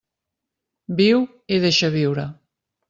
Viu 1.03 1.21
i 1.57 1.61
deixa 1.67 1.95
viure. 1.99 2.29